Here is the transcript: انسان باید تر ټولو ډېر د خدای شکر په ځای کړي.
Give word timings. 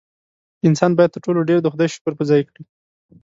انسان 0.67 0.91
باید 0.97 1.13
تر 1.13 1.21
ټولو 1.25 1.47
ډېر 1.49 1.59
د 1.61 1.67
خدای 1.73 1.87
شکر 1.95 2.13
په 2.17 2.23
ځای 2.29 2.41
کړي. 2.49 2.63